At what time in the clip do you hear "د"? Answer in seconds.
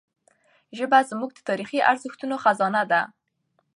1.35-1.39